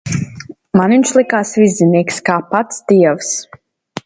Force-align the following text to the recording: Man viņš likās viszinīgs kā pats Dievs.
Man 0.79 0.95
viņš 0.95 1.11
likās 1.17 1.51
viszinīgs 1.65 2.19
kā 2.31 2.39
pats 2.55 2.81
Dievs. 2.95 3.31